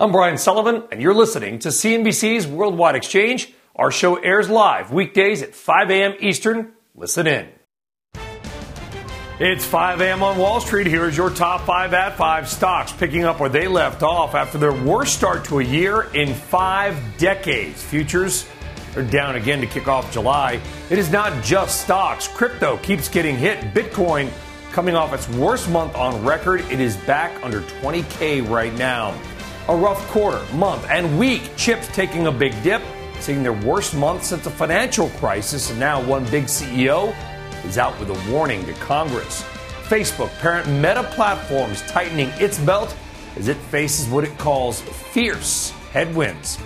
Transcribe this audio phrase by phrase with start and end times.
[0.00, 3.52] I'm Brian Sullivan, and you're listening to CNBC's Worldwide Exchange.
[3.74, 6.14] Our show airs live weekdays at 5 a.m.
[6.20, 6.74] Eastern.
[6.94, 7.48] Listen in.
[9.40, 10.22] It's 5 a.m.
[10.22, 10.86] on Wall Street.
[10.86, 14.72] Here's your top five at five stocks picking up where they left off after their
[14.72, 17.82] worst start to a year in five decades.
[17.82, 18.48] Futures
[18.94, 20.60] are down again to kick off July.
[20.90, 22.28] It is not just stocks.
[22.28, 23.74] Crypto keeps getting hit.
[23.74, 24.30] Bitcoin
[24.70, 26.60] coming off its worst month on record.
[26.70, 29.12] It is back under 20K right now
[29.68, 31.42] a rough quarter, month, and week.
[31.56, 32.82] Chips taking a big dip,
[33.20, 37.14] seeing their worst month since the financial crisis, and now one big CEO
[37.66, 39.42] is out with a warning to Congress.
[39.84, 42.96] Facebook, parent Meta Platforms, tightening its belt
[43.36, 46.58] as it faces what it calls fierce headwinds.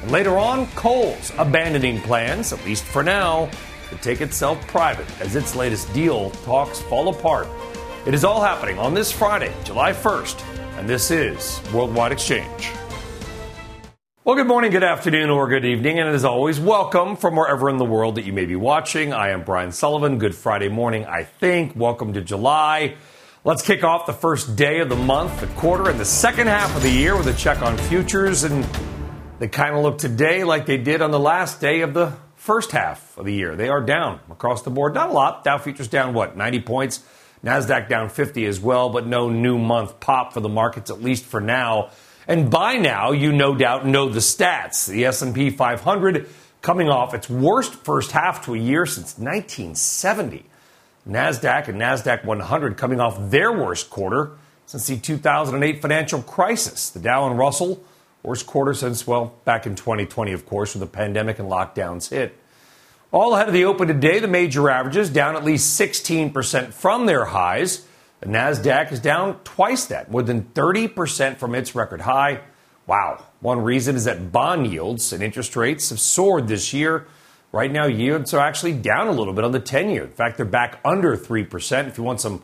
[0.00, 3.50] And later on, Kohl's abandoning plans, at least for now,
[3.90, 7.48] to take itself private as its latest deal talks fall apart.
[8.06, 12.70] It is all happening on this Friday, July 1st and this is Worldwide Exchange.
[14.24, 17.78] Well, good morning, good afternoon, or good evening, and as always, welcome from wherever in
[17.78, 19.12] the world that you may be watching.
[19.12, 20.18] I am Brian Sullivan.
[20.18, 21.74] Good Friday morning, I think.
[21.76, 22.96] Welcome to July.
[23.44, 26.74] Let's kick off the first day of the month, the quarter, and the second half
[26.76, 28.44] of the year with a check on futures.
[28.44, 28.66] And
[29.38, 32.72] they kind of look today like they did on the last day of the first
[32.72, 33.56] half of the year.
[33.56, 34.94] They are down across the board.
[34.94, 35.44] Not a lot.
[35.44, 37.02] Dow futures down, what, 90 points?
[37.44, 41.24] Nasdaq down 50 as well, but no new month pop for the markets at least
[41.24, 41.90] for now.
[42.28, 44.86] And by now, you no doubt know the stats.
[44.86, 46.28] The S&P 500
[46.60, 50.44] coming off its worst first half to a year since 1970.
[51.08, 54.32] Nasdaq and Nasdaq 100 coming off their worst quarter
[54.66, 56.90] since the 2008 financial crisis.
[56.90, 57.84] The Dow and Russell
[58.24, 62.36] worst quarter since well back in 2020 of course when the pandemic and lockdowns hit.
[63.12, 67.26] All ahead of the open today, the major averages down at least 16% from their
[67.26, 67.86] highs.
[68.20, 72.40] The NASDAQ is down twice that, more than 30% from its record high.
[72.86, 73.24] Wow.
[73.40, 77.06] One reason is that bond yields and interest rates have soared this year.
[77.52, 80.04] Right now, yields are actually down a little bit on the 10 year.
[80.04, 81.86] In fact, they're back under 3%.
[81.86, 82.42] If you want some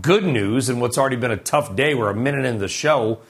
[0.00, 3.20] good news and what's already been a tough day, we're a minute into the show,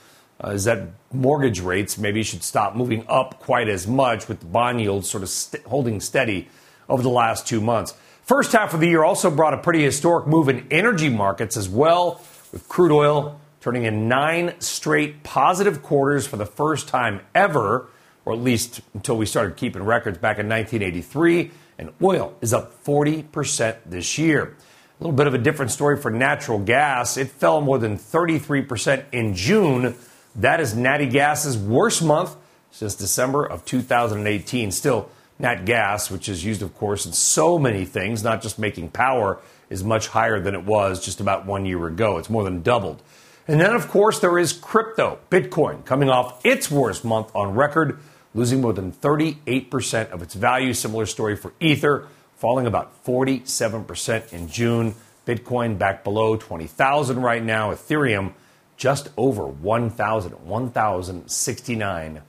[0.42, 4.46] uh, is that mortgage rates maybe should stop moving up quite as much with the
[4.46, 6.48] bond yields sort of st- holding steady
[6.88, 7.94] over the last two months.
[8.22, 11.68] First half of the year also brought a pretty historic move in energy markets as
[11.68, 12.20] well,
[12.52, 17.86] with crude oil turning in nine straight positive quarters for the first time ever,
[18.24, 21.50] or at least until we started keeping records back in 1983.
[21.78, 24.56] And oil is up 40% this year.
[25.00, 27.16] A little bit of a different story for natural gas.
[27.16, 29.94] It fell more than 33% in June.
[30.34, 32.36] That is Natty Gas's worst month
[32.70, 34.72] since December of 2018.
[34.72, 38.90] Still, Nat gas, which is used, of course, in so many things, not just making
[38.90, 39.38] power,
[39.70, 42.18] is much higher than it was just about one year ago.
[42.18, 43.02] It's more than doubled.
[43.46, 47.98] And then, of course, there is crypto, Bitcoin, coming off its worst month on record,
[48.34, 50.74] losing more than 38% of its value.
[50.74, 54.94] Similar story for Ether, falling about 47% in June.
[55.26, 57.72] Bitcoin back below 20,000 right now.
[57.72, 58.32] Ethereum
[58.76, 62.22] just over 1,000, 1,069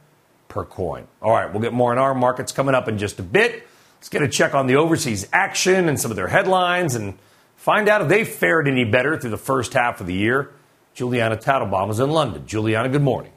[0.50, 1.08] per coin.
[1.22, 3.66] All right, we'll get more on our markets coming up in just a bit.
[3.98, 7.18] Let's get a check on the overseas action and some of their headlines and
[7.56, 10.52] find out if they fared any better through the first half of the year.
[10.94, 12.46] Julianna Tatelbaum is in London.
[12.46, 13.32] Julianna, good morning.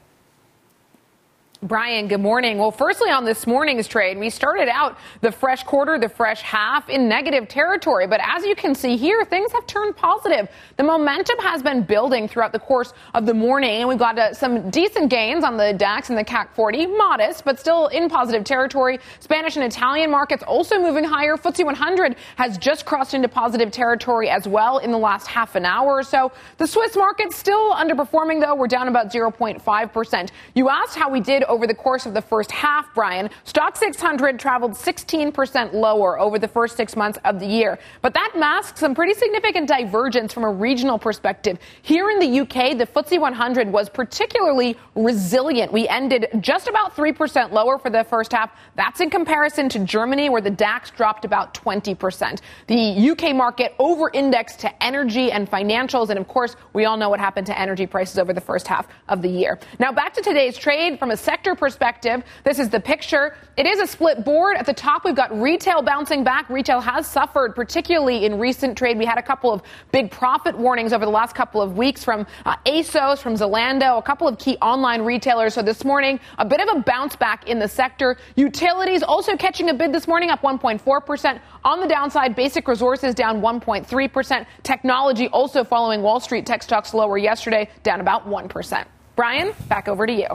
[1.63, 2.57] Brian, good morning.
[2.57, 6.89] Well, firstly, on this morning's trade, we started out the fresh quarter, the fresh half
[6.89, 8.05] in negative territory.
[8.05, 10.49] But as you can see here, things have turned positive.
[10.75, 14.33] The momentum has been building throughout the course of the morning, and we've got uh,
[14.33, 18.43] some decent gains on the DAX and the CAC 40, modest, but still in positive
[18.43, 18.99] territory.
[19.21, 21.37] Spanish and Italian markets also moving higher.
[21.37, 25.65] FTSE 100 has just crossed into positive territory as well in the last half an
[25.65, 26.29] hour or so.
[26.57, 28.53] The Swiss market still underperforming, though.
[28.53, 30.29] We're down about 0.5%.
[30.55, 33.29] You asked how we did over the course of the first half, Brian.
[33.45, 37.77] Stoxx 600 traveled 16% lower over the first six months of the year.
[38.01, 41.59] But that masks some pretty significant divergence from a regional perspective.
[41.83, 45.71] Here in the UK, the FTSE 100 was particularly resilient.
[45.71, 48.49] We ended just about 3% lower for the first half.
[48.75, 52.39] That's in comparison to Germany, where the DAX dropped about 20%.
[52.65, 56.09] The UK market over indexed to energy and financials.
[56.09, 58.87] And of course, we all know what happened to energy prices over the first half
[59.07, 59.59] of the year.
[59.77, 62.23] Now, back to today's trade from a sector perspective.
[62.43, 63.35] This is the picture.
[63.57, 64.55] It is a split board.
[64.57, 66.49] At the top, we've got retail bouncing back.
[66.49, 68.97] Retail has suffered, particularly in recent trade.
[68.97, 69.61] We had a couple of
[69.91, 74.01] big profit warnings over the last couple of weeks from uh, ASOS, from Zalando, a
[74.01, 75.53] couple of key online retailers.
[75.53, 78.17] So this morning, a bit of a bounce back in the sector.
[78.35, 81.39] Utilities also catching a bid this morning, up 1.4%.
[81.65, 84.45] On the downside, basic resources down 1.3%.
[84.63, 88.85] Technology also following Wall Street tech stocks lower yesterday, down about 1%.
[89.15, 90.27] Brian, back over to you.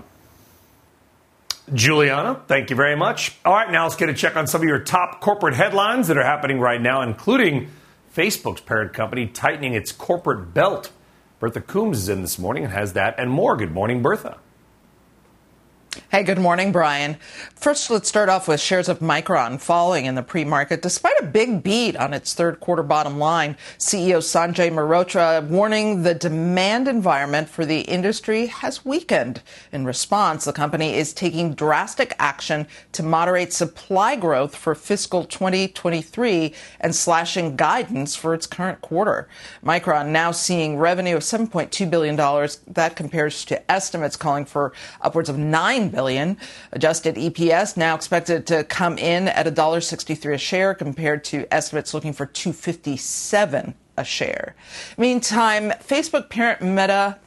[1.75, 3.37] Julianna, thank you very much.
[3.45, 6.17] All right, now let's get a check on some of your top corporate headlines that
[6.17, 7.71] are happening right now, including
[8.15, 10.93] Facebook's parent company tightening its corporate belt.
[11.41, 13.57] Bertha Coombs is in this morning and has that and more.
[13.57, 14.39] Good morning, Bertha.
[16.07, 17.17] Hey, good morning, Brian.
[17.55, 21.63] First, let's start off with shares of Micron falling in the pre-market despite a big
[21.63, 23.57] beat on its third quarter bottom line.
[23.79, 29.43] CEO Sanjay Mehrotra warning the demand environment for the industry has weakened.
[29.71, 36.55] In response, the company is taking drastic action to moderate supply growth for fiscal 2023
[36.81, 39.29] and slashing guidance for its current quarter.
[39.63, 42.17] Micron now seeing revenue of $7.2 billion.
[42.69, 44.73] That compares to estimates calling for
[45.03, 46.37] upwards of 9 billion.
[46.73, 52.13] Adjusted EPS now expected to come in at $1.63 a share compared to estimates looking
[52.13, 54.55] for 257 a share.
[54.97, 57.19] Meantime, Facebook parent Meta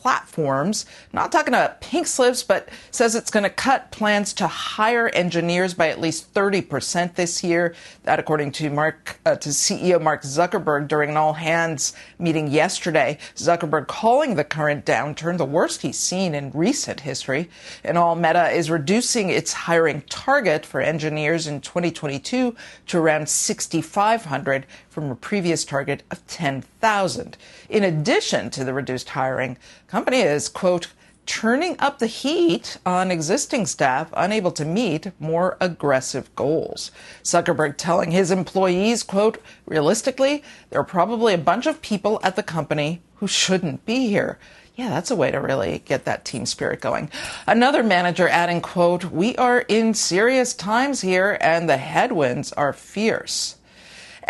[0.00, 0.86] platforms.
[1.12, 5.74] Not talking about pink slips, but says it's going to cut plans to hire engineers
[5.74, 7.74] by at least 30% this year.
[8.04, 13.18] That, according to Mark, uh, to CEO Mark Zuckerberg during an all hands meeting yesterday.
[13.36, 17.50] Zuckerberg calling the current downturn the worst he's seen in recent history.
[17.84, 22.56] And all, Meta is reducing its hiring target for engineers in 2022
[22.86, 27.36] to around 6,500 from a previous target of 10,000.
[27.68, 29.56] In addition to the reduced hiring,
[29.86, 30.88] company is, quote,
[31.26, 36.90] turning up the heat on existing staff unable to meet more aggressive goals.
[37.22, 42.42] Zuckerberg telling his employees, quote, realistically, there are probably a bunch of people at the
[42.42, 44.40] company who shouldn't be here.
[44.74, 47.10] Yeah, that's a way to really get that team spirit going.
[47.46, 53.56] Another manager adding, quote, we are in serious times here and the headwinds are fierce.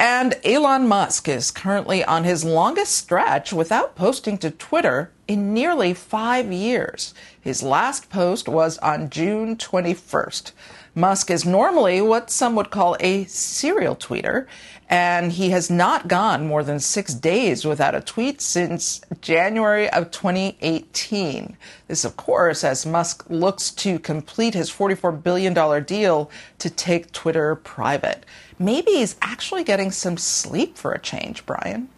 [0.00, 5.93] And Elon Musk is currently on his longest stretch without posting to Twitter in nearly
[5.93, 7.12] five years.
[7.38, 10.52] His last post was on June 21st.
[10.94, 14.47] Musk is normally what some would call a serial tweeter,
[14.88, 20.11] and he has not gone more than six days without a tweet since January of
[20.11, 21.58] 2018.
[21.88, 27.55] This, of course, as Musk looks to complete his $44 billion deal to take Twitter
[27.55, 28.25] private.
[28.61, 31.89] Maybe he's actually getting some sleep for a change, Brian.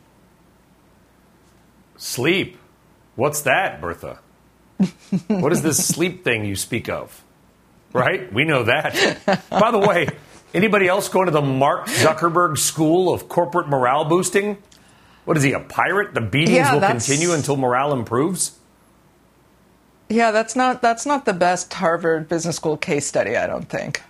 [1.99, 2.57] Sleep?
[3.17, 4.21] What's that, Bertha?
[5.27, 7.23] what is this sleep thing you speak of?
[7.93, 8.33] Right?
[8.33, 9.45] We know that.
[9.51, 10.09] By the way,
[10.55, 14.59] Anybody else going to the Mark Zuckerberg School of Corporate Morale Boosting?
[15.25, 16.13] What is he, a pirate?
[16.15, 18.59] The beatings yeah, will continue until morale improves?
[20.11, 24.03] Yeah, that's not that's not the best Harvard Business School case study, I don't think.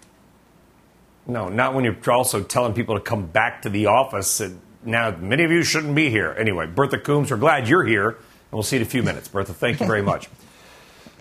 [1.27, 4.41] No, not when you're also telling people to come back to the office.
[4.41, 6.35] And now, many of you shouldn't be here.
[6.39, 8.19] Anyway, Bertha Coombs, we're glad you're here, and
[8.53, 9.29] we'll see you in a few minutes.
[9.29, 10.29] Bertha, thank you very much.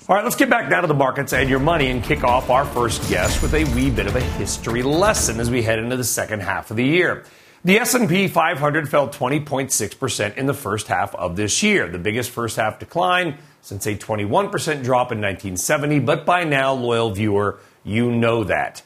[0.09, 2.49] All right, let's get back down to the markets and your money and kick off
[2.49, 5.95] our first guest with a wee bit of a history lesson as we head into
[5.95, 7.23] the second half of the year.
[7.63, 12.57] The S&P 500 fell 20.6% in the first half of this year, the biggest first
[12.57, 14.49] half decline since a 21%
[14.83, 18.81] drop in 1970, but by now, loyal viewer, you know that.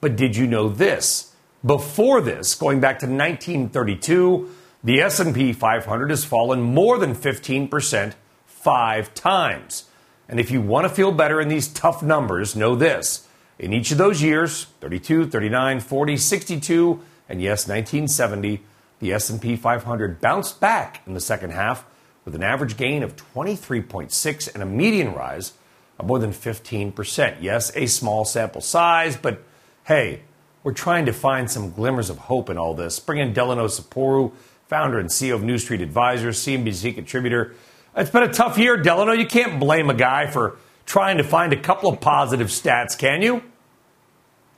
[0.00, 1.34] But did you know this?
[1.64, 4.50] Before this, going back to 1932,
[4.82, 8.14] the S&P 500 has fallen more than 15%
[8.46, 9.84] 5 times.
[10.28, 13.26] And if you want to feel better in these tough numbers, know this.
[13.58, 18.62] In each of those years, 32, 39, 40, 62, and yes, 1970,
[19.00, 21.84] the S&P 500 bounced back in the second half
[22.24, 25.52] with an average gain of 23.6 and a median rise
[25.98, 27.36] of more than 15%.
[27.40, 29.42] Yes, a small sample size, but
[29.90, 30.20] hey,
[30.62, 33.00] we're trying to find some glimmers of hope in all this.
[33.00, 34.30] Bring in Delano Saporu,
[34.68, 37.56] founder and CEO of New Street Advisors, CNBC contributor,
[37.96, 39.10] it's been a tough year, Delano.
[39.10, 43.20] You can't blame a guy for trying to find a couple of positive stats, can
[43.20, 43.42] you?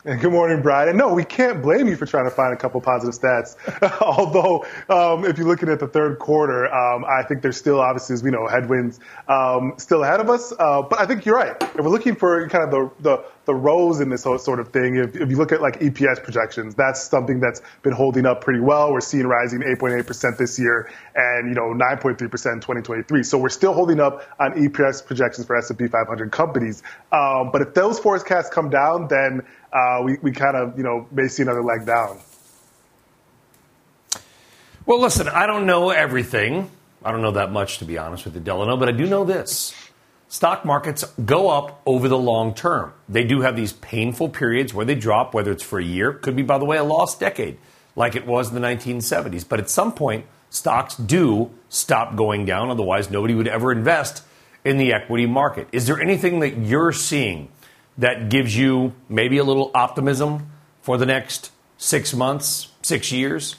[0.04, 0.96] And good morning, Brian.
[0.96, 3.54] no, we can't blame you for trying to find a couple positive stats.
[4.00, 8.14] Although, um, if you're looking at the third quarter, um, I think there's still, obviously,
[8.14, 10.52] as we know, headwinds um, still ahead of us.
[10.58, 11.54] Uh, but I think you're right.
[11.60, 14.96] If we're looking for kind of the, the, the rows in this sort of thing,
[14.96, 18.60] if, if you look at like EPS projections, that's something that's been holding up pretty
[18.60, 18.92] well.
[18.92, 23.22] We're seeing rising 8.8% this year and, you know, 9.3% in 2023.
[23.22, 26.82] So we're still holding up on EPS projections for S&P 500 companies.
[27.12, 29.42] Um, but if those forecasts come down, then
[29.72, 32.20] uh, we, we kind of, you know, may see another leg down.
[34.84, 36.70] Well, listen, I don't know everything.
[37.04, 39.24] I don't know that much, to be honest with you, Delano, but I do know
[39.24, 39.74] this.
[40.28, 42.92] Stock markets go up over the long term.
[43.08, 46.34] They do have these painful periods where they drop, whether it's for a year, could
[46.34, 47.58] be, by the way, a lost decade,
[47.96, 49.46] like it was in the 1970s.
[49.48, 52.70] But at some point, stocks do stop going down.
[52.70, 54.24] Otherwise, nobody would ever invest
[54.64, 55.68] in the equity market.
[55.70, 57.48] Is there anything that you're seeing
[57.98, 63.56] that gives you maybe a little optimism for the next six months, six years?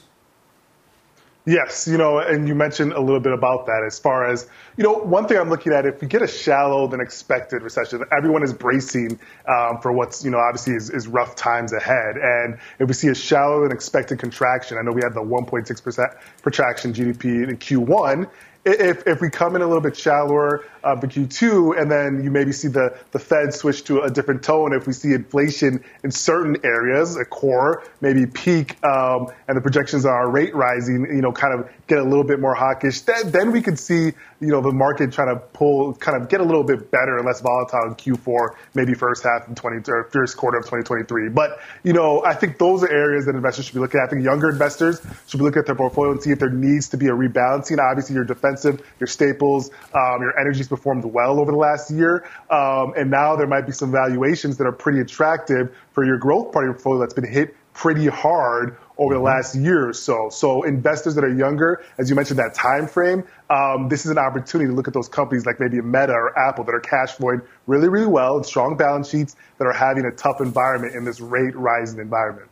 [1.46, 4.48] Yes, you know, and you mentioned a little bit about that as far as,
[4.78, 8.02] you know, one thing I'm looking at, if we get a shallow than expected recession,
[8.16, 12.16] everyone is bracing um, for what's, you know, obviously is, is, rough times ahead.
[12.16, 16.18] And if we see a shallow than expected contraction, I know we had the 1.6%
[16.42, 18.30] contraction GDP in Q1,
[18.66, 22.32] if, if we come in a little bit shallower uh, for Q2, and then you
[22.32, 26.12] maybe see the, the Fed switch to a different tone, if we see inflation in
[26.12, 31.32] certain areas, a core, maybe peak, um, and the projections are rate rising, you know,
[31.32, 34.62] kind of get a little bit more hawkish, then, then we could see, you know,
[34.62, 37.88] the market trying to pull, kind of get a little bit better and less volatile
[37.88, 41.30] in Q4, maybe first half of 20, or first quarter of 2023.
[41.30, 44.08] But, you know, I think those are areas that investors should be looking at.
[44.08, 46.90] I think younger investors should be looking at their portfolio and see if there needs
[46.90, 47.80] to be a rebalancing.
[47.80, 52.28] Obviously, your defensive, your staples, um, your energies performed well over the last year.
[52.50, 56.52] Um, and now there might be some valuations that are pretty attractive for your growth
[56.52, 59.26] part of your portfolio that's been hit pretty hard over the mm-hmm.
[59.26, 60.30] last year or so.
[60.30, 64.18] So investors that are younger, as you mentioned, that time frame, um, this is an
[64.18, 67.42] opportunity to look at those companies like maybe Meta or Apple that are cash flowing
[67.68, 71.20] really, really well and strong balance sheets that are having a tough environment in this
[71.20, 72.50] rate rising environment.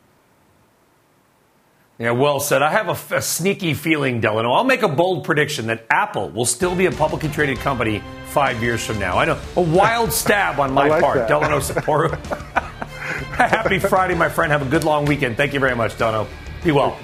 [2.02, 2.64] Yeah, well said.
[2.64, 4.54] I have a, a, sneaky feeling, Delano.
[4.54, 8.64] I'll make a bold prediction that Apple will still be a publicly traded company five
[8.64, 9.20] years from now.
[9.20, 11.28] I know a wild stab on my like part, that.
[11.28, 12.18] Delano Saporu.
[13.36, 14.52] Happy Friday, my friend.
[14.52, 15.38] Have a good long weekend.
[15.38, 16.28] Thank you very much, Delano.
[16.64, 16.98] Be well.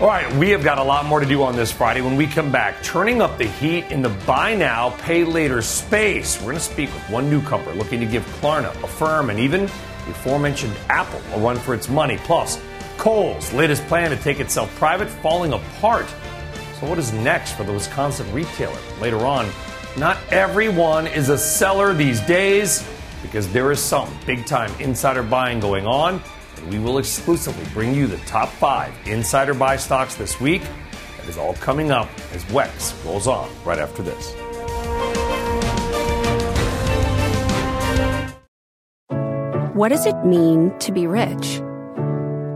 [0.00, 2.28] All right, we have got a lot more to do on this Friday when we
[2.28, 2.84] come back.
[2.84, 6.38] Turning up the heat in the buy now, pay later space.
[6.38, 10.10] We're going to speak with one newcomer looking to give Klarna, Affirm, and even the
[10.12, 12.16] aforementioned Apple a run for its money.
[12.18, 12.60] Plus,
[13.02, 16.06] Kohl's latest plan to take itself private falling apart.
[16.78, 18.78] So, what is next for the Wisconsin retailer?
[19.00, 19.48] Later on,
[19.98, 22.88] not everyone is a seller these days
[23.20, 26.22] because there is some big time insider buying going on.
[26.56, 30.62] And we will exclusively bring you the top five insider buy stocks this week.
[31.16, 34.32] That is all coming up as WEX rolls on right after this.
[39.74, 41.60] What does it mean to be rich?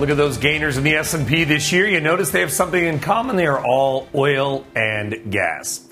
[0.00, 1.86] look at those gainers in the S&P this year.
[1.86, 3.36] You notice they have something in common.
[3.36, 5.86] They are all oil and gas.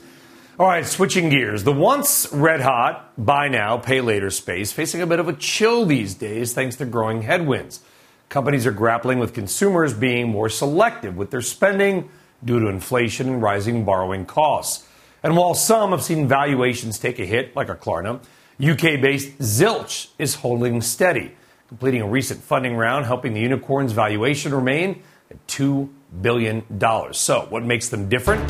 [0.58, 1.62] All right, switching gears.
[1.62, 5.84] The once red hot, buy now, pay later space facing a bit of a chill
[5.84, 7.80] these days thanks to growing headwinds.
[8.30, 12.08] Companies are grappling with consumers being more selective with their spending
[12.42, 14.86] due to inflation and rising borrowing costs.
[15.22, 18.20] And while some have seen valuations take a hit, like a Klarna,
[18.58, 21.32] UK based Zilch is holding steady,
[21.68, 25.88] completing a recent funding round, helping the unicorn's valuation remain at $2
[26.22, 26.64] billion.
[27.12, 28.42] So, what makes them different?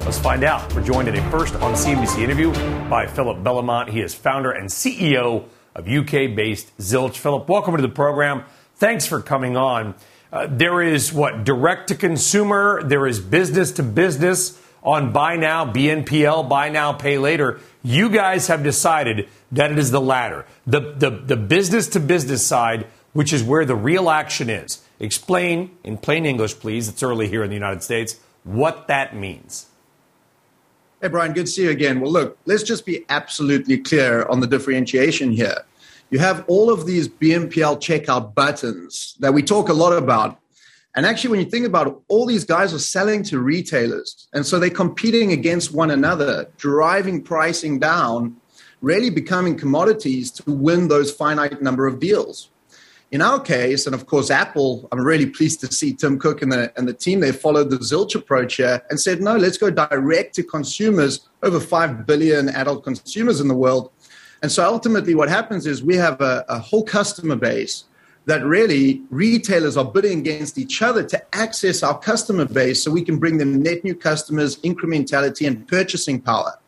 [0.00, 0.74] Let's find out.
[0.74, 2.52] We're joined in a first on CNBC interview
[2.90, 3.90] by Philip Belamant.
[3.90, 5.44] He is founder and CEO
[5.76, 7.16] of UK based Zilch.
[7.16, 8.42] Philip, welcome to the program.
[8.74, 9.94] Thanks for coming on.
[10.32, 15.64] Uh, there is what direct to consumer, there is business to business on buy now,
[15.64, 17.60] BNPL, buy now, pay later.
[17.82, 23.32] You guys have decided that it is the latter, the, business to business side, which
[23.32, 24.82] is where the real action is.
[25.00, 26.88] Explain in plain English, please.
[26.88, 29.66] It's early here in the United States, what that means.
[31.00, 32.00] Hey, Brian, good to see you again.
[32.00, 35.64] Well, look, let's just be absolutely clear on the differentiation here.
[36.10, 40.38] You have all of these BNPL checkout buttons that we talk a lot about.
[40.96, 44.28] And actually, when you think about it, all these guys are selling to retailers.
[44.32, 48.36] And so they're competing against one another, driving pricing down,
[48.80, 52.50] really becoming commodities to win those finite number of deals.
[53.10, 56.50] In our case, and of course, Apple, I'm really pleased to see Tim Cook and
[56.50, 59.70] the, and the team, they followed the Zilch approach here and said, no, let's go
[59.70, 63.90] direct to consumers, over 5 billion adult consumers in the world.
[64.42, 67.84] And so ultimately, what happens is we have a, a whole customer base
[68.26, 73.04] that really retailers are bidding against each other to access our customer base so we
[73.04, 76.58] can bring them net new customers, incrementality, and purchasing power.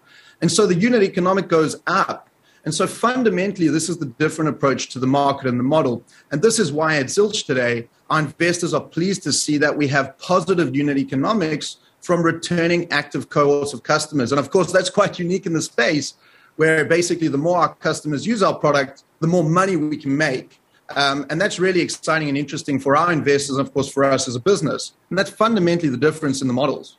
[0.40, 2.26] And so the unit economic goes up
[2.66, 6.02] and so fundamentally, this is the different approach to the market and the model.
[6.32, 9.86] And this is why at Zilch today, our investors are pleased to see that we
[9.86, 14.32] have positive unit economics from returning active cohorts of customers.
[14.32, 16.14] And of course, that's quite unique in the space
[16.56, 20.60] where basically the more our customers use our product, the more money we can make.
[20.94, 24.28] Um, and that's really exciting and interesting for our investors, and of course, for us
[24.28, 24.92] as a business.
[25.10, 26.96] And that's fundamentally the difference in the models.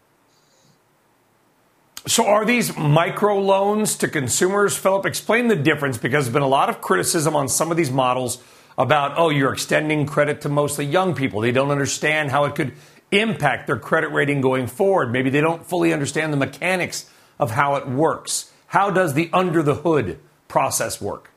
[2.05, 4.77] So, are these micro loans to consumers?
[4.77, 7.91] Philip, explain the difference because there's been a lot of criticism on some of these
[7.91, 8.41] models
[8.77, 11.41] about, oh, you're extending credit to mostly young people.
[11.41, 12.73] They don't understand how it could
[13.11, 15.11] impact their credit rating going forward.
[15.11, 18.51] Maybe they don't fully understand the mechanics of how it works.
[18.67, 21.31] How does the under the hood process work?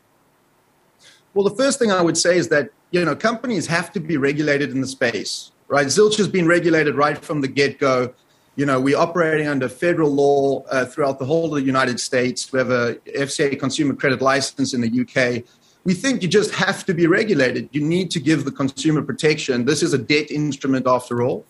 [1.34, 4.16] Well, the first thing I would say is that you know companies have to be
[4.16, 5.86] regulated in the space, right?
[5.86, 8.14] Zilch has been regulated right from the get go
[8.56, 12.52] you know, we're operating under federal law uh, throughout the whole of the United States.
[12.52, 15.44] We have a FCA consumer credit license in the UK.
[15.84, 17.70] We think you just have to be regulated.
[17.72, 19.64] You need to give the consumer protection.
[19.64, 21.46] This is a debt instrument after all.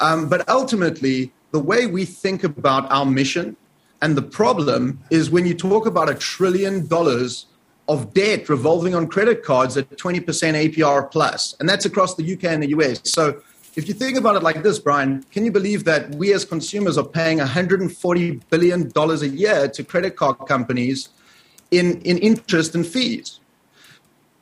[0.00, 3.56] Um, but ultimately, the way we think about our mission
[4.00, 7.46] and the problem is when you talk about a trillion dollars
[7.88, 12.44] of debt revolving on credit cards at 20% APR plus, and that's across the UK
[12.44, 13.00] and the US.
[13.04, 13.40] So
[13.76, 16.98] if you think about it like this, Brian, can you believe that we as consumers
[16.98, 21.08] are paying $140 billion a year to credit card companies
[21.70, 23.40] in, in interest and fees?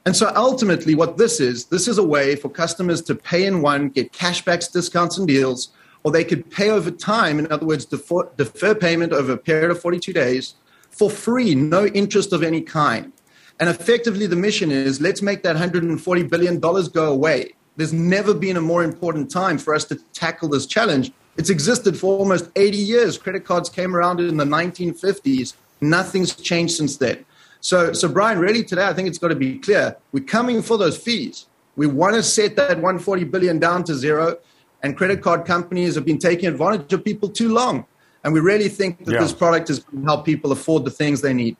[0.05, 3.61] And so ultimately, what this is, this is a way for customers to pay in
[3.61, 5.71] one, get cashbacks, discounts, and deals,
[6.05, 7.41] or they could pay over time.
[7.41, 10.55] In other words, defer, defer payment over a period of 42 days
[10.91, 13.13] for free, no interest of any kind.
[13.59, 17.53] And effectively, the mission is let's make that $140 billion go away.
[17.77, 21.13] There's never been a more important time for us to tackle this challenge.
[21.37, 23.19] It's existed for almost 80 years.
[23.19, 25.55] Credit cards came around in the 1950s.
[25.81, 27.25] Nothing's changed since then.
[27.61, 29.97] So, so Brian, really today, I think it's got to be clear.
[30.13, 31.47] We're coming for those fees.
[31.77, 34.39] We want to set that 140 billion down to zero,
[34.83, 37.85] and credit card companies have been taking advantage of people too long.
[38.25, 39.21] And we really think that yeah.
[39.21, 41.57] this product is going to help people afford the things they need.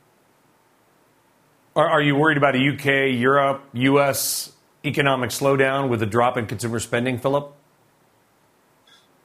[1.77, 6.47] Are, are you worried about a UK, Europe, US economic slowdown with a drop in
[6.47, 7.53] consumer spending, Philip?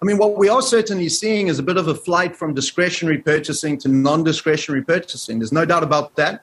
[0.02, 3.20] I mean, what we are certainly seeing is a bit of a flight from discretionary
[3.20, 5.40] purchasing to non discretionary purchasing.
[5.40, 6.42] There's no doubt about that.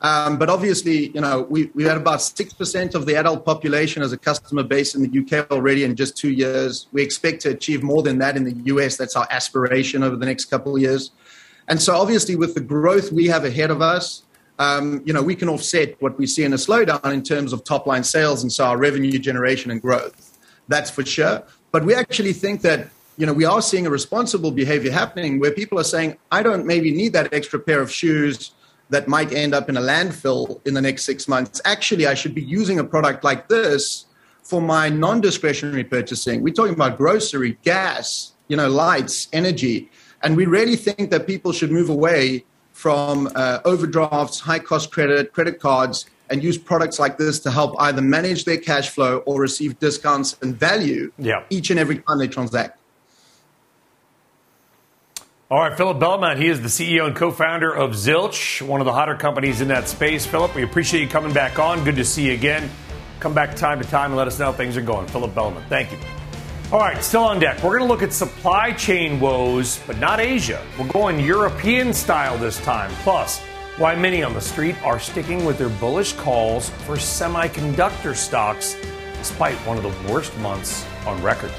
[0.00, 4.12] Um, but obviously, you know, we, we had about 6% of the adult population as
[4.12, 6.86] a customer base in the UK already in just two years.
[6.92, 8.96] We expect to achieve more than that in the US.
[8.96, 11.10] That's our aspiration over the next couple of years.
[11.66, 14.22] And so, obviously, with the growth we have ahead of us,
[14.58, 17.64] um, you know, we can offset what we see in a slowdown in terms of
[17.64, 20.36] top line sales and so our revenue generation and growth.
[20.66, 21.44] That's for sure.
[21.70, 25.52] But we actually think that, you know, we are seeing a responsible behavior happening where
[25.52, 28.52] people are saying, I don't maybe need that extra pair of shoes
[28.90, 31.60] that might end up in a landfill in the next six months.
[31.64, 34.06] Actually, I should be using a product like this
[34.42, 36.42] for my non discretionary purchasing.
[36.42, 39.90] We're talking about grocery, gas, you know, lights, energy.
[40.22, 42.44] And we really think that people should move away
[42.78, 47.74] from uh, overdrafts, high cost credit, credit cards, and use products like this to help
[47.80, 51.42] either manage their cash flow or receive discounts and value yeah.
[51.50, 52.78] each and every time they transact.
[55.50, 58.84] All right, Philip Belamant, he is the CEO and co founder of Zilch, one of
[58.84, 60.24] the hotter companies in that space.
[60.24, 61.82] Philip, we appreciate you coming back on.
[61.82, 62.70] Good to see you again.
[63.18, 65.08] Come back time to time and let us know how things are going.
[65.08, 65.98] Philip Belamant, thank you.
[66.70, 67.62] All right, still on deck.
[67.62, 70.62] We're going to look at supply chain woes, but not Asia.
[70.78, 72.90] We're going European style this time.
[73.04, 73.40] Plus,
[73.78, 78.76] why many on the street are sticking with their bullish calls for semiconductor stocks
[79.16, 81.50] despite one of the worst months on record.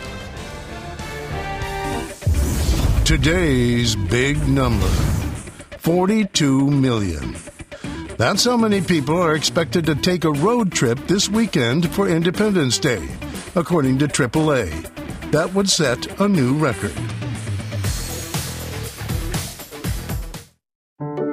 [3.03, 4.85] Today's big number
[5.79, 7.35] 42 million.
[8.17, 12.77] That's how many people are expected to take a road trip this weekend for Independence
[12.77, 13.07] Day,
[13.55, 14.98] according to AAA.
[15.31, 16.93] That would set a new record.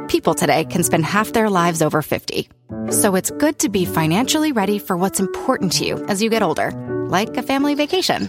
[0.09, 2.49] People today can spend half their lives over 50.
[2.91, 6.43] So it's good to be financially ready for what's important to you as you get
[6.43, 6.73] older,
[7.09, 8.29] like a family vacation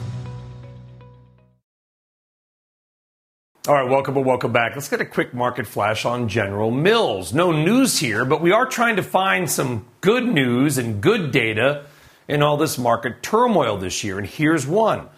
[3.67, 4.73] All right, welcome and welcome back.
[4.73, 7.31] Let's get a quick market flash on General Mills.
[7.31, 11.85] No news here, but we are trying to find some good news and good data
[12.27, 14.17] in all this market turmoil this year.
[14.17, 15.09] And here's one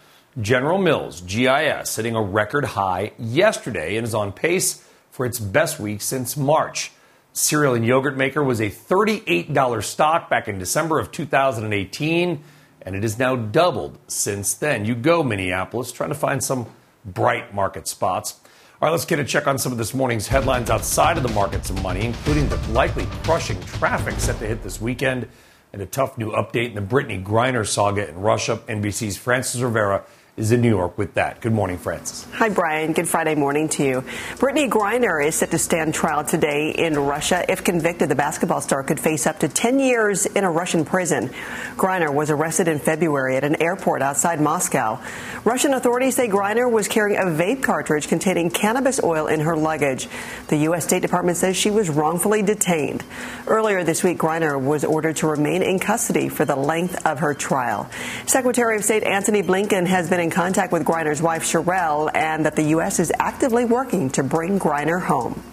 [0.41, 5.79] General Mills, GIS, hitting a record high yesterday and is on pace for its best
[5.79, 6.91] week since March.
[7.31, 12.43] Cereal and yogurt maker was a $38 stock back in December of 2018,
[12.81, 14.83] and it has now doubled since then.
[14.83, 16.67] You go, Minneapolis, trying to find some
[17.05, 18.39] bright market spots.
[18.81, 21.29] All right, let's get a check on some of this morning's headlines outside of the
[21.29, 25.27] markets of money, including the likely crushing traffic set to hit this weekend
[25.71, 28.57] and a tough new update in the Brittney Griner saga in Russia.
[28.67, 30.03] NBC's Frances Rivera
[30.35, 31.41] is in New York with that.
[31.41, 32.25] Good morning, Frances.
[32.33, 32.93] Hi, Brian.
[32.93, 34.01] Good Friday morning to you.
[34.37, 37.45] Brittney Griner is set to stand trial today in Russia.
[37.47, 41.29] If convicted, the basketball star could face up to 10 years in a Russian prison.
[41.75, 44.99] Griner was arrested in February at an airport outside Moscow.
[45.43, 50.07] Russian authorities say Griner was carrying a vape cartridge containing cannabis oil in her luggage.
[50.47, 50.83] The U.S.
[50.83, 53.03] State Department says she was wrongfully detained.
[53.45, 57.35] Earlier this week, Griner was ordered to remain in custody for the length of her
[57.35, 57.87] trial.
[58.25, 62.55] Secretary of State Antony Blinken has been in contact with Griner's wife, Cherelle, and that
[62.55, 62.99] the U.S.
[62.99, 65.43] is actively working to bring Griner home.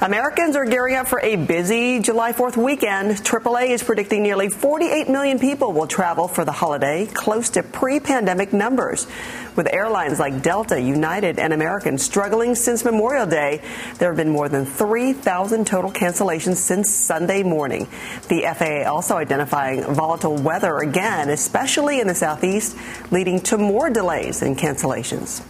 [0.00, 3.16] Americans are gearing up for a busy July 4th weekend.
[3.16, 7.98] AAA is predicting nearly 48 million people will travel for the holiday, close to pre
[7.98, 9.08] pandemic numbers.
[9.56, 13.60] With airlines like Delta, United, and American struggling since Memorial Day,
[13.98, 17.88] there have been more than 3,000 total cancellations since Sunday morning.
[18.28, 22.76] The FAA also identifying volatile weather again, especially in the southeast,
[23.10, 25.42] leading to more delays and cancellations.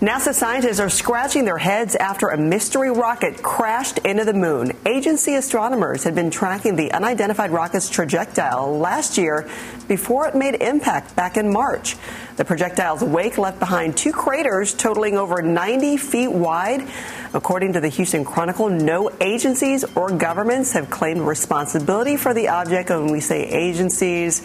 [0.00, 4.72] NASA scientists are scratching their heads after a mystery rocket crashed into the moon.
[4.84, 9.48] Agency astronomers had been tracking the unidentified rocket's trajectory last year
[9.88, 11.96] before it made impact back in March.
[12.36, 16.86] The projectile's wake left behind two craters totaling over 90 feet wide.
[17.32, 22.90] According to the Houston Chronicle, no agencies or governments have claimed responsibility for the object.
[22.90, 24.42] And when we say agencies,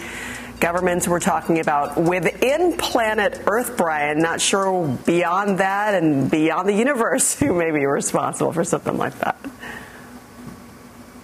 [0.62, 4.19] governments we're talking about within planet Earth, Brian.
[4.19, 9.17] Not sure beyond that and beyond the universe who may be responsible for something like
[9.19, 9.38] that.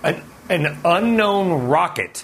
[0.04, 2.24] An, an unknown rocket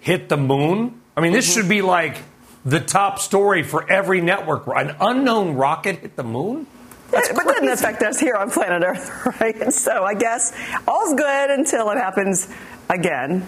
[0.00, 1.00] hit the moon.
[1.16, 1.60] I mean, this mm-hmm.
[1.60, 2.16] should be like
[2.64, 4.66] the top story for every network.
[4.66, 6.66] An unknown rocket hit the moon?
[7.10, 7.60] That's but crazy.
[7.60, 9.72] doesn't affect us here on planet Earth, right?
[9.72, 10.52] So I guess
[10.88, 12.48] all's good until it happens
[12.88, 13.46] again.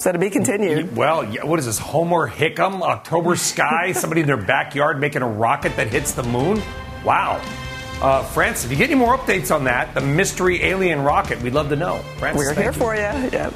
[0.00, 0.96] So to be continued.
[0.96, 1.78] Well, what is this?
[1.78, 6.62] Homer Hickam, October Sky, somebody in their backyard making a rocket that hits the moon?
[7.04, 7.38] Wow.
[8.00, 11.52] Uh, France, if you get any more updates on that, the mystery alien rocket, we'd
[11.52, 11.98] love to know.
[12.16, 12.78] Frances, We're here you.
[12.78, 13.00] for you.
[13.02, 13.50] Yeah.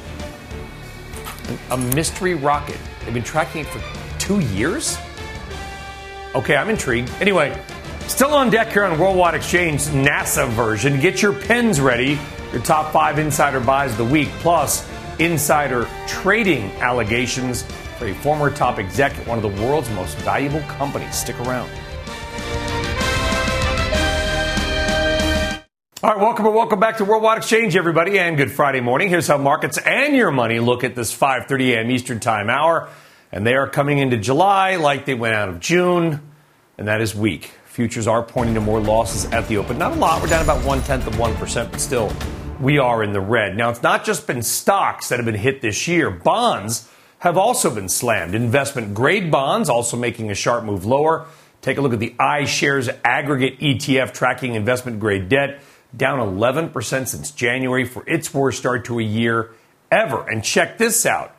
[1.71, 2.77] A mystery rocket.
[3.03, 3.81] They've been tracking it for
[4.19, 4.99] two years?
[6.35, 7.09] Okay, I'm intrigued.
[7.21, 7.59] Anyway,
[8.01, 10.99] still on deck here on Worldwide Exchange, NASA version.
[10.99, 12.19] Get your pens ready.
[12.53, 14.29] Your top five insider buys of the week.
[14.41, 14.87] Plus,
[15.19, 17.63] insider trading allegations
[17.97, 21.15] for a former top exec at one of the world's most valuable companies.
[21.15, 21.69] Stick around.
[26.03, 29.09] All right, welcome or welcome back to Worldwide Exchange, everybody, and good Friday morning.
[29.09, 31.89] Here's how markets and your money look at this 5:30 a.m.
[31.89, 32.89] Eastern Time hour,
[33.31, 36.21] and they are coming into July like they went out of June,
[36.77, 37.53] and that is weak.
[37.65, 39.79] Futures are pointing to more losses at the open.
[39.79, 40.21] Not a lot.
[40.21, 42.11] We're down about one tenth of one percent, but still,
[42.59, 43.55] we are in the red.
[43.55, 46.09] Now, it's not just been stocks that have been hit this year.
[46.09, 46.89] Bonds
[47.19, 48.35] have also been slammed.
[48.35, 51.25] Investment grade bonds also making a sharp move lower.
[51.61, 55.61] Take a look at the iShares aggregate ETF tracking investment grade debt
[55.95, 59.51] down 11% since January for its worst start to a year
[59.91, 60.27] ever.
[60.29, 61.35] And check this out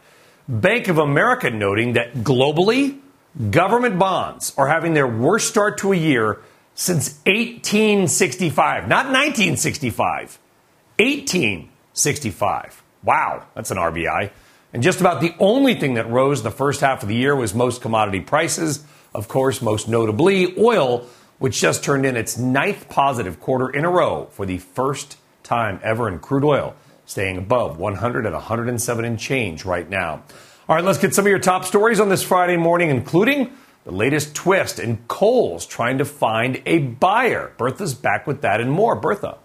[0.48, 3.00] Bank of America noting that globally,
[3.50, 6.40] government bonds are having their worst start to a year
[6.74, 10.38] since 1865, not 1965,
[10.98, 12.82] 1865.
[13.02, 14.30] Wow, that's an RBI.
[14.72, 17.54] And just about the only thing that rose the first half of the year was
[17.54, 18.84] most commodity prices.
[19.14, 21.06] Of course, most notably, oil
[21.38, 25.80] which just turned in its ninth positive quarter in a row for the first time
[25.82, 30.22] ever in crude oil, staying above 100 at 107 and change right now.
[30.68, 33.52] All right, let's get some of your top stories on this Friday morning, including
[33.84, 37.52] the latest twist in Kohl's trying to find a buyer.
[37.56, 38.96] Bertha's back with that and more.
[38.96, 39.38] Bertha.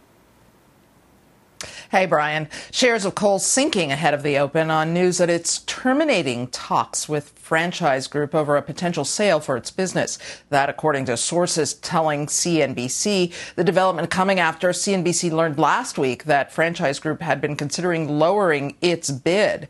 [1.91, 2.47] Hey, Brian.
[2.71, 7.33] Shares of Kohl's sinking ahead of the open on news that it's terminating talks with
[7.35, 10.17] Franchise Group over a potential sale for its business.
[10.51, 16.53] That, according to sources telling CNBC, the development coming after CNBC learned last week that
[16.53, 19.67] Franchise Group had been considering lowering its bid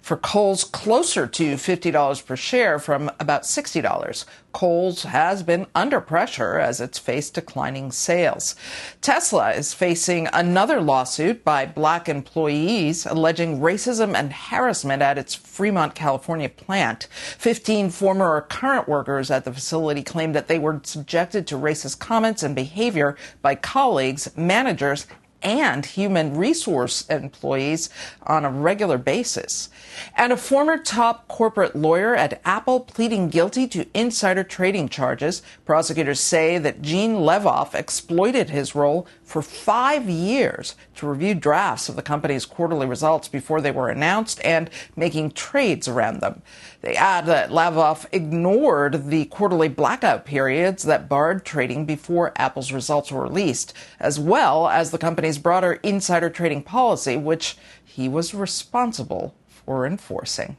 [0.00, 4.24] for Kohl's closer to $50 per share from about $60.
[4.54, 8.54] Kohl's has been under pressure as it's faced declining sales.
[9.02, 15.94] Tesla is facing another lawsuit by black employees alleging racism and harassment at its Fremont,
[15.94, 17.08] California plant.
[17.38, 21.98] 15 former or current workers at the facility claimed that they were subjected to racist
[21.98, 25.06] comments and behavior by colleagues, managers,
[25.44, 27.90] and human resource employees
[28.22, 29.68] on a regular basis.
[30.16, 35.42] And a former top corporate lawyer at Apple pleading guilty to insider trading charges.
[35.64, 41.96] Prosecutors say that Gene Levoff exploited his role for five years to review drafts of
[41.96, 46.42] the company's quarterly results before they were announced and making trades around them.
[46.82, 53.10] They add that Levoff ignored the quarterly blackout periods that barred trading before Apple's results
[53.10, 59.34] were released, as well as the company's broader insider trading policy, which he was responsible
[59.64, 60.56] for enforcing.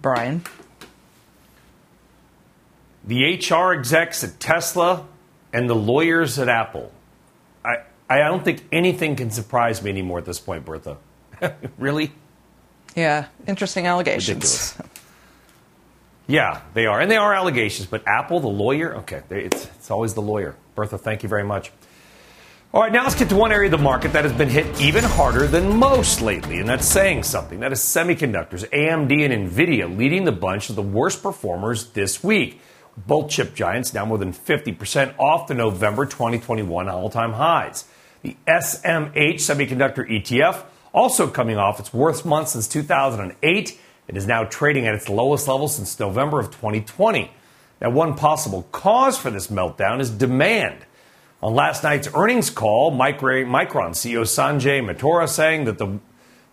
[0.00, 0.44] Brian?
[3.04, 5.06] The HR execs at Tesla
[5.52, 6.92] and the lawyers at Apple.
[7.64, 10.98] I, I don't think anything can surprise me anymore at this point, Bertha.
[11.78, 12.12] really?
[12.94, 14.28] Yeah, interesting allegations.
[14.28, 14.78] Ridiculous.
[16.26, 17.00] Yeah, they are.
[17.00, 20.56] And they are allegations, but Apple, the lawyer, okay, it's, it's always the lawyer.
[20.74, 21.72] Bertha, thank you very much.
[22.72, 24.80] All right, now let's get to one area of the market that has been hit
[24.80, 27.60] even harder than most lately, and that's saying something.
[27.60, 28.68] That is semiconductors.
[28.68, 32.60] AMD and Nvidia leading the bunch of the worst performers this week.
[32.94, 37.86] Both chip giants now more than 50% off the November 2021 all time highs.
[38.20, 43.78] The SMH semiconductor ETF also coming off its worst month since 2008
[44.08, 47.30] it is now trading at its lowest level since November of 2020.
[47.80, 50.84] Now, one possible cause for this meltdown is demand.
[51.40, 56.00] On last night's earnings call, Micron CEO Sanjay Mehrotra saying that the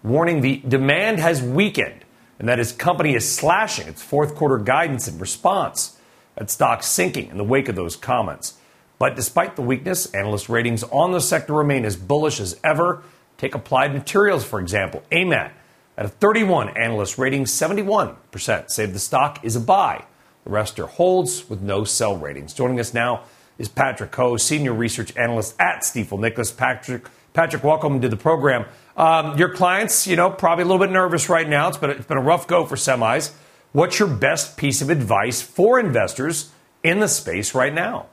[0.03, 2.05] warning the demand has weakened
[2.37, 5.97] and that his company is slashing its fourth quarter guidance in response.
[6.35, 8.59] That stock sinking in the wake of those comments.
[8.99, 13.01] But despite the weakness, analyst ratings on the sector remain as bullish as ever.
[13.39, 15.01] Take Applied Materials, for example.
[15.11, 15.51] AMAT
[15.97, 20.05] at a 31 analyst rating, 71% say the stock is a buy.
[20.43, 22.53] The rest are holds with no sell ratings.
[22.53, 23.23] Joining us now
[23.57, 26.51] is Patrick Ho, Senior Research Analyst at Stifel Nicolaus.
[26.51, 28.65] Patrick, Patrick, welcome to the program.
[28.97, 31.67] Um, your clients, you know, probably a little bit nervous right now.
[31.67, 33.31] It's been, it's been a rough go for semis.
[33.71, 36.51] What's your best piece of advice for investors
[36.83, 38.07] in the space right now?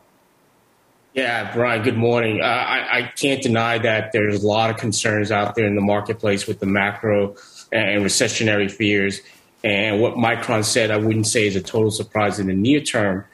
[1.15, 2.41] Yeah, Brian, good morning.
[2.41, 5.83] Uh, I, I, can't deny that there's a lot of concerns out there in the
[5.83, 7.37] marketplace with the macro
[7.71, 9.21] and recessionary fears.
[9.63, 13.27] And what Micron said, I wouldn't say is a total surprise in the near term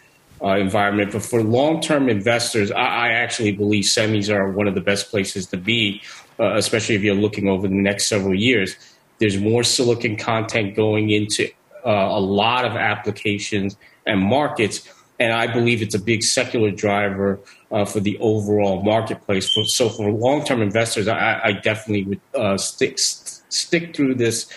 [0.43, 1.13] uh, environment.
[1.13, 5.11] But for long term investors, I, I, actually believe semis are one of the best
[5.11, 6.03] places to be,
[6.39, 8.77] uh, especially if you're looking over the next several years.
[9.19, 11.49] There's more silicon content going into
[11.85, 14.89] uh, a lot of applications and markets.
[15.21, 17.41] And I believe it's a big secular driver
[17.73, 19.51] uh, for the overall marketplace.
[19.67, 24.49] So, for long term investors, I, I, definitely would uh, stick stick through this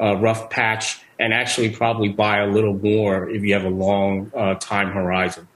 [0.00, 4.30] uh, rough patch and actually probably buy a little more if you have a long
[4.34, 5.48] uh, time horizon.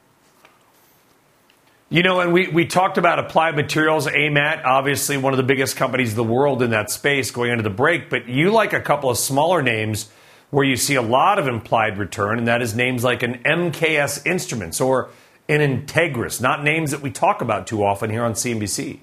[1.88, 5.76] You know, and we, we talked about applied materials, AMAT, obviously one of the biggest
[5.76, 8.80] companies in the world in that space going into the break, but you like a
[8.80, 10.10] couple of smaller names
[10.48, 14.26] where you see a lot of implied return, and that is names like an MKS
[14.26, 15.10] Instruments or
[15.48, 19.00] an Entegris, not names that we talk about too often here on CNBC.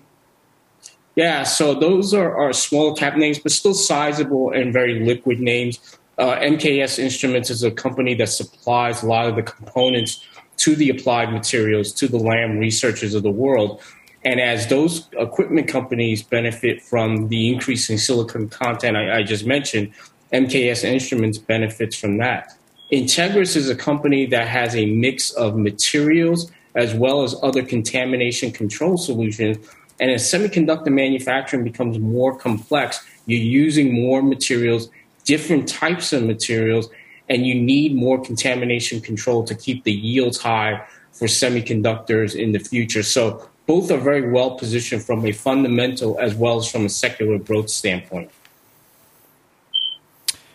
[1.15, 5.98] Yeah, so those are, are small cap names, but still sizable and very liquid names.
[6.19, 10.21] Uh, MKS Instruments is a company that supplies a lot of the components
[10.57, 13.81] to the applied materials, to the Lam researchers of the world.
[14.25, 19.93] And as those equipment companies benefit from the increasing silicon content I, I just mentioned,
[20.33, 22.53] MKS Instruments benefits from that.
[22.91, 28.51] Entegris is a company that has a mix of materials as well as other contamination
[28.51, 29.57] control solutions.
[30.01, 34.89] And as semiconductor manufacturing becomes more complex, you're using more materials,
[35.29, 36.89] different types of materials,
[37.29, 42.57] and you need more contamination control to keep the yields high for semiconductors in the
[42.57, 43.03] future.
[43.03, 47.37] So both are very well positioned from a fundamental as well as from a secular
[47.37, 48.31] growth standpoint.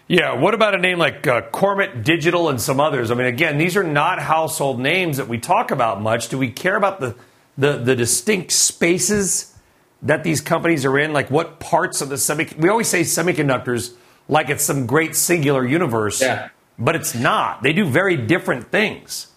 [0.08, 3.12] Yeah, what about a name like uh, Kornit Digital and some others?
[3.12, 6.30] I mean, again, these are not household names that we talk about much.
[6.30, 7.14] Do we care about the,
[7.56, 9.54] the, the distinct spaces
[10.02, 11.12] that these companies are in?
[11.12, 12.48] Like what parts of the semi?
[12.58, 13.94] We always say semiconductors
[14.28, 16.20] like it's some great singular universe.
[16.20, 17.62] Yeah but it's not.
[17.62, 19.28] They do very different things.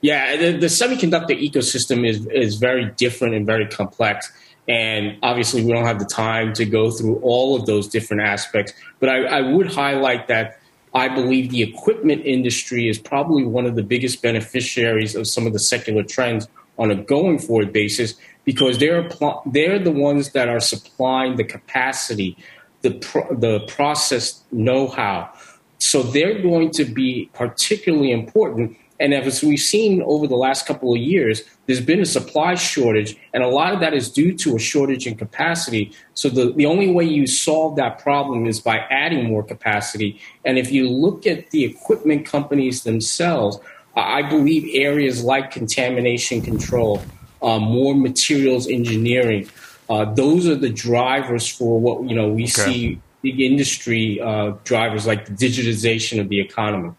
[0.00, 4.32] Yeah, the, the, semiconductor ecosystem is is very different and very complex.
[4.66, 8.72] And obviously, we don't have the time to go through all of those different aspects.
[8.98, 10.58] But I, I would highlight that
[10.94, 15.52] I believe the equipment industry is probably one of the biggest beneficiaries of some of
[15.52, 19.08] the secular trends on a going forward basis because they're
[19.46, 22.38] they're the ones that are supplying the capacity,
[22.82, 25.32] the pro, the process know how
[25.80, 28.76] so they're going to be particularly important.
[29.00, 33.16] And as we've seen over the last couple of years, there's been a supply shortage,
[33.32, 35.90] and a lot of that is due to a shortage in capacity.
[36.12, 40.20] So the, the only way you solve that problem is by adding more capacity.
[40.44, 43.58] And if you look at the equipment companies themselves,
[43.96, 47.02] I believe areas like contamination control,
[47.40, 49.48] uh, more materials engineering,
[49.90, 52.50] uh, those are the drivers for what you know we okay.
[52.50, 56.92] see big industry uh, drivers like the digitization of the economy.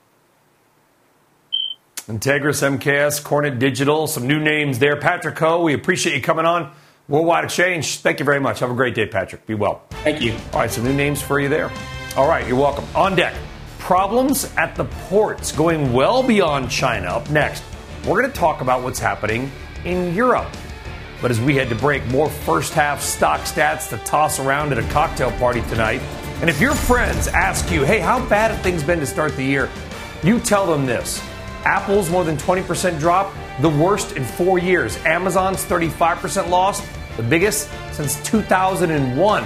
[2.07, 4.97] Entegris MKS, Kornit Digital, some new names there.
[4.97, 6.73] Patrick Ho, we appreciate you coming on
[7.07, 7.99] Worldwide Exchange.
[7.99, 8.59] Thank you very much.
[8.59, 9.45] Have a great day, Patrick.
[9.45, 9.83] Be well.
[10.03, 10.33] Thank you.
[10.51, 11.71] All right, some new names for you there.
[12.17, 12.83] All right, you're welcome.
[12.93, 13.33] On deck,
[13.79, 17.07] problems at the ports going well beyond China.
[17.07, 17.63] Up next,
[18.05, 19.49] we're going to talk about what's happening
[19.85, 20.49] in Europe.
[21.21, 24.79] But as we head to break, more first half stock stats to toss around at
[24.79, 26.01] a cocktail party tonight.
[26.41, 29.43] And if your friends ask you, hey, how bad have things been to start the
[29.43, 29.69] year?
[30.23, 31.21] You tell them this
[31.63, 34.97] Apple's more than 20% drop, the worst in four years.
[35.05, 36.81] Amazon's 35% loss,
[37.17, 39.45] the biggest since 2001.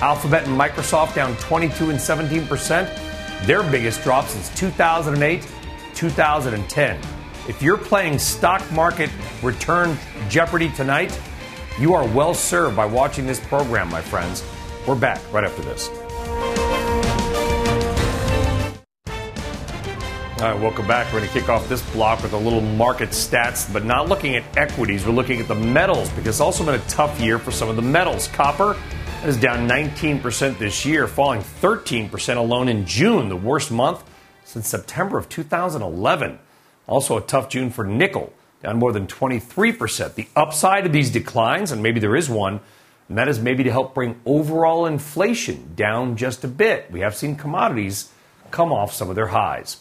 [0.00, 5.46] Alphabet and Microsoft down 22 and 17%, their biggest drop since 2008,
[5.94, 7.13] 2010.
[7.46, 9.10] If you're playing stock market
[9.42, 9.98] return
[10.30, 11.18] Jeopardy tonight,
[11.78, 14.42] you are well served by watching this program, my friends.
[14.86, 15.90] We're back right after this.
[20.40, 21.12] All right, welcome back.
[21.12, 24.36] We're going to kick off this block with a little market stats, but not looking
[24.36, 25.04] at equities.
[25.04, 27.76] We're looking at the metals because it's also been a tough year for some of
[27.76, 28.26] the metals.
[28.28, 28.74] Copper
[29.22, 34.02] is down 19% this year, falling 13% alone in June, the worst month
[34.44, 36.38] since September of 2011.
[36.86, 40.14] Also, a tough June for nickel, down more than 23%.
[40.14, 42.60] The upside of these declines, and maybe there is one,
[43.08, 46.90] and that is maybe to help bring overall inflation down just a bit.
[46.90, 48.10] We have seen commodities
[48.50, 49.78] come off some of their highs.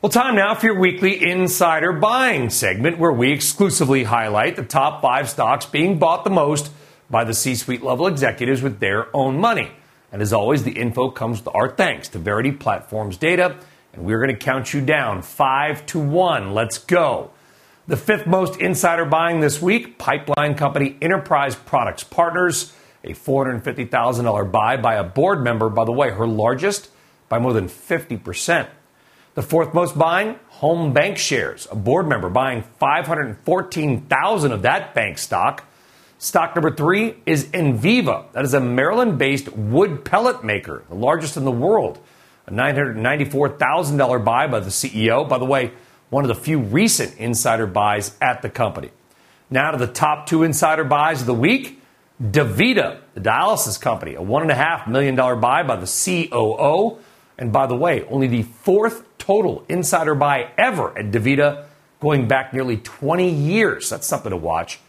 [0.00, 5.02] Well, time now for your weekly insider buying segment where we exclusively highlight the top
[5.02, 6.70] five stocks being bought the most
[7.10, 9.72] by the C suite level executives with their own money.
[10.12, 13.56] And as always, the info comes with our thanks to Verity Platforms data
[13.98, 16.54] and we're going to count you down five to one.
[16.54, 17.32] Let's go.
[17.88, 24.76] The fifth most insider buying this week pipeline company Enterprise Products Partners, a $450,000 buy
[24.76, 26.90] by a board member, by the way, her largest
[27.28, 28.68] by more than 50%.
[29.34, 35.64] The fourth most buying, Home BancShares, a board member buying 514,000 of that bank stock.
[36.18, 38.30] Stock number three is Enviva.
[38.32, 41.98] That is a Maryland based wood pellet maker, the largest in the world
[42.48, 45.28] a $994,000 buy by the CEO.
[45.28, 45.70] By the way,
[46.08, 48.90] one of the few recent insider buys at the company.
[49.50, 51.80] Now to the top two insider buys of the week.
[52.22, 56.98] DaVita, the dialysis company, a $1.5 million buy by the COO.
[57.36, 61.66] And by the way, only the fourth total insider buy ever at DaVita,
[62.00, 63.90] going back nearly 20 years.
[63.90, 64.80] That's something to watch.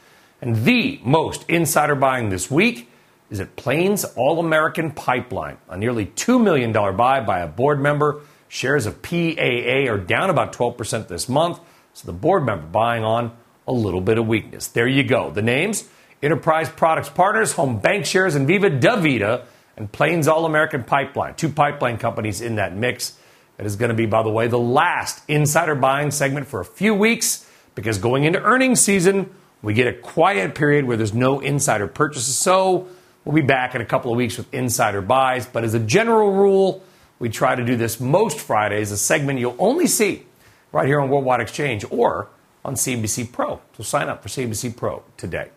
[0.41, 2.88] And the most insider buying this week
[3.29, 8.21] is at Plains All American Pipeline, a nearly $2 million buy by a board member.
[8.47, 11.59] Shares of PAA are down about 12% this month,
[11.93, 13.35] so the board member buying on
[13.67, 14.67] a little bit of weakness.
[14.67, 15.29] There you go.
[15.29, 15.87] The names
[16.21, 19.45] Enterprise Products Partners, Home BancShares, and Viva DaVita,
[19.77, 21.35] and Plains All American Pipeline.
[21.35, 23.17] Two pipeline companies in that mix.
[23.57, 26.65] That is going to be, by the way, the last insider buying segment for a
[26.65, 31.39] few weeks because going into earnings season, we get a quiet period where there's no
[31.39, 32.37] insider purchases.
[32.37, 32.87] So
[33.29, 35.45] we'll be back in a couple of weeks with insider buys.
[35.45, 36.81] But as a general rule,
[37.19, 40.25] we try to do this most Fridays, a segment you'll only see
[40.71, 42.29] right here on Worldwide Exchange or
[42.65, 43.61] on CNBC Pro.
[43.77, 45.49] So sign up for CNBC Pro today.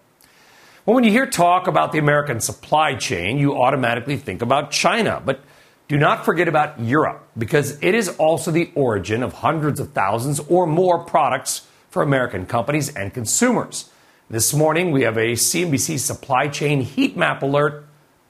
[0.85, 5.23] Well, when you hear talk about the American supply chain, you automatically think about China.
[5.25, 5.41] But
[5.89, 10.41] do not forget about Europe because it is also the origin of hundreds of thousands
[10.41, 13.89] or more products for American companies and consumers.
[14.31, 17.85] This morning, we have a CNBC supply chain heat map alert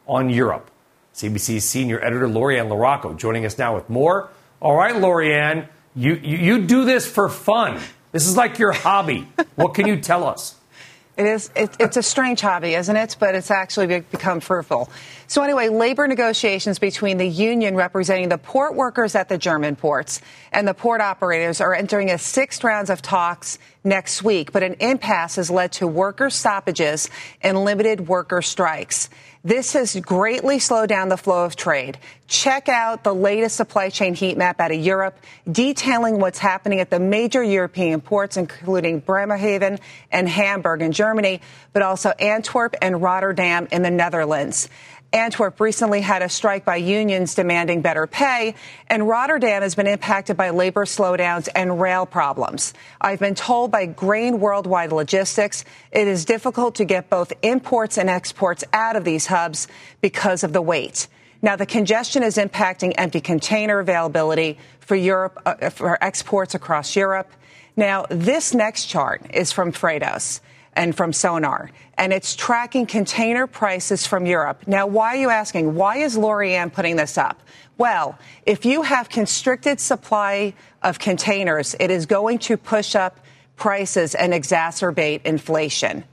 [0.08, 0.70] on Europe.
[1.14, 4.30] CNBC's senior editor, Lori-Ann LaRocco, joining us now with more.
[4.60, 7.80] All right, Lori-Ann, you, you, you do this for fun.
[8.10, 9.28] This is like your hobby.
[9.54, 10.56] what can you tell us?
[11.14, 11.50] It is.
[11.54, 13.16] It, it's a strange hobby, isn't it?
[13.20, 14.90] But it's actually become fruitful.
[15.26, 20.22] So anyway, labor negotiations between the union representing the port workers at the German ports
[20.52, 24.52] and the port operators are entering a sixth round of talks next week.
[24.52, 27.10] But an impasse has led to worker stoppages
[27.42, 29.08] and limited worker strikes.
[29.44, 31.98] This has greatly slowed down the flow of trade.
[32.28, 35.18] Check out the latest supply chain heat map out of Europe,
[35.50, 39.80] detailing what's happening at the major European ports, including Bremerhaven
[40.12, 41.40] and Hamburg in Germany,
[41.72, 44.68] but also Antwerp and Rotterdam in the Netherlands.
[45.12, 48.54] Antwerp recently had a strike by unions demanding better pay,
[48.88, 52.72] and Rotterdam has been impacted by labor slowdowns and rail problems.
[53.00, 58.08] I've been told by Grain Worldwide Logistics it is difficult to get both imports and
[58.08, 59.68] exports out of these hubs
[60.00, 61.08] because of the weight.
[61.42, 67.30] Now, the congestion is impacting empty container availability for Europe, uh, for exports across Europe.
[67.76, 70.40] Now, this next chart is from Freightos
[70.74, 74.66] and from Sonar, and it's tracking container prices from Europe.
[74.66, 75.74] Now, why are you asking?
[75.74, 77.40] Why is Lori-Ann putting this up?
[77.78, 83.18] Well, if you have constricted supply of containers, it is going to push up
[83.56, 86.04] prices and exacerbate inflation.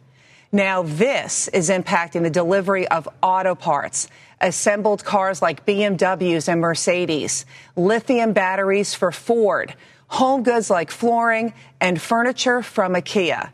[0.52, 4.08] Now, this is impacting the delivery of auto parts,
[4.42, 9.76] assembled cars like BMWs and Mercedes, lithium batteries for Ford,
[10.08, 13.52] home goods like flooring, and furniture from IKEA.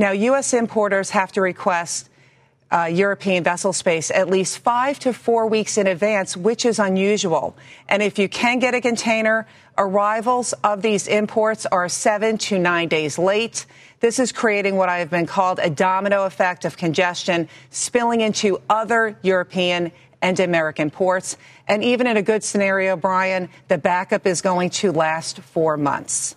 [0.00, 0.54] Now, U.S.
[0.54, 2.08] importers have to request
[2.72, 7.54] uh, European vessel space at least five to four weeks in advance, which is unusual.
[7.86, 9.46] And if you can get a container,
[9.76, 13.66] arrivals of these imports are seven to nine days late.
[14.00, 18.58] This is creating what I have been called a domino effect of congestion spilling into
[18.70, 19.92] other European
[20.22, 21.36] and American ports.
[21.68, 26.36] And even in a good scenario, Brian, the backup is going to last four months.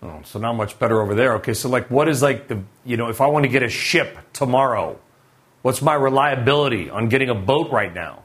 [0.00, 1.34] Oh, so not much better over there.
[1.34, 3.68] Okay, so like, what is like the you know, if I want to get a
[3.68, 4.98] ship tomorrow,
[5.62, 8.22] what's my reliability on getting a boat right now?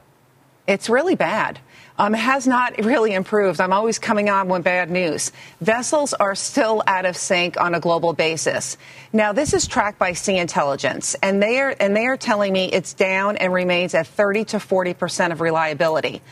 [0.66, 1.58] It's really bad.
[1.98, 3.60] Um, it has not really improved.
[3.60, 5.32] I'm always coming on with bad news.
[5.60, 8.76] Vessels are still out of sync on a global basis.
[9.12, 12.66] Now, this is tracked by Sea Intelligence, and they are and they are telling me
[12.66, 16.22] it's down and remains at 30 to 40 percent of reliability.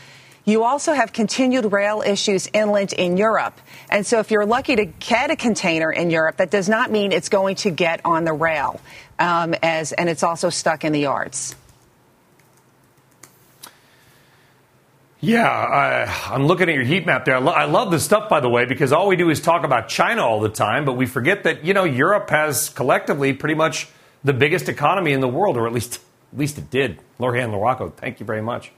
[0.45, 3.59] You also have continued rail issues inland in Europe.
[3.89, 7.13] And so if you're lucky to get a container in Europe, that does not mean
[7.13, 8.81] it's going to get on the rail.
[9.19, 11.55] Um, as, and it's also stuck in the yards.
[15.21, 17.37] Yeah, I, am looking at your heat map there.
[17.37, 19.63] I, lo- I love this stuff, by the way, because all we do is talk
[19.63, 23.55] about China all the time, but we forget that you know Europe has collectively pretty
[23.55, 23.87] much
[24.25, 26.01] the biggest economy in the world, or at least
[26.33, 26.99] at least it did.
[27.19, 28.73] Lori-Ann LaRocco, thank you very much.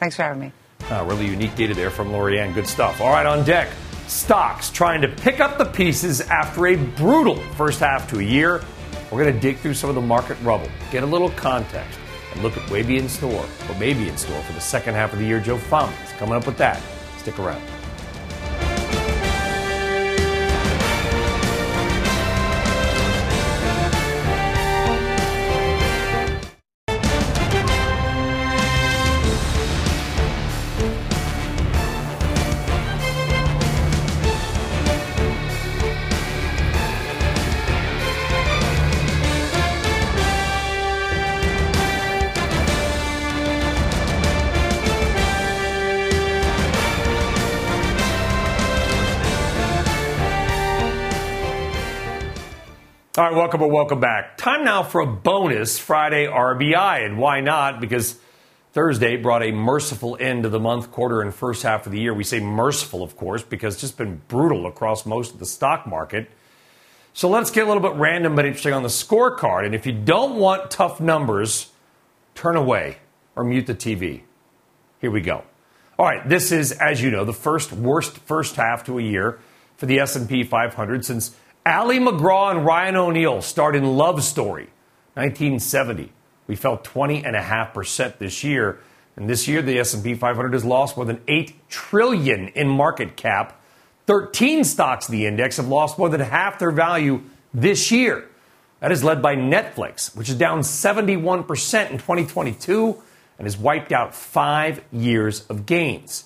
[0.00, 0.52] Thanks for having me.
[0.90, 2.52] Uh, really unique data there from Lori-Ann.
[2.52, 3.00] Good stuff.
[3.00, 3.68] All right, on deck,
[4.06, 8.62] stocks trying to pick up the pieces after a brutal first half to a year.
[9.10, 11.98] We're going to dig through some of the market rubble, get a little context,
[12.32, 15.12] and look at maybe in store, what may be in store for the second half
[15.12, 15.40] of the year.
[15.40, 16.82] Joe Fahmy is coming up with that.
[17.18, 17.62] Stick around.
[53.54, 54.36] Welcome or welcome back.
[54.36, 57.06] Time now for a bonus Friday RBI.
[57.06, 57.80] And why not?
[57.80, 58.18] Because
[58.72, 62.12] Thursday brought a merciful end to the month, quarter, and first half of the year.
[62.12, 65.86] We say merciful, of course, because it's just been brutal across most of the stock
[65.86, 66.32] market.
[67.12, 69.66] So let's get a little bit random but interesting on the scorecard.
[69.66, 71.70] And if you don't want tough numbers,
[72.34, 72.96] turn away
[73.36, 74.22] or mute the TV.
[75.00, 75.44] Here we go.
[75.96, 79.38] All right, this is, as you know, the first worst first half to a year
[79.76, 81.36] for the S&P 500 since
[81.66, 84.68] Ali McGraw and Ryan O'Neal starred in Love Story,
[85.14, 86.12] 1970.
[86.46, 88.80] We fell 20.5% this year.
[89.16, 93.60] And this year, the S&P 500 has lost more than 8 trillion in market cap.
[94.06, 97.22] 13 stocks the index have lost more than half their value
[97.54, 98.28] this year.
[98.80, 103.02] That is led by Netflix, which is down 71% in 2022
[103.38, 106.24] and has wiped out five years of gains.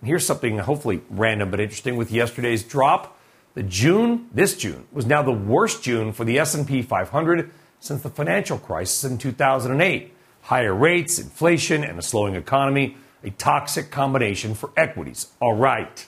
[0.00, 3.13] And here's something hopefully random but interesting with yesterday's drop.
[3.54, 8.10] The June, this June, was now the worst June for the S&P 500 since the
[8.10, 10.12] financial crisis in 2008.
[10.42, 15.28] Higher rates, inflation, and a slowing economy, a toxic combination for equities.
[15.40, 16.04] All right.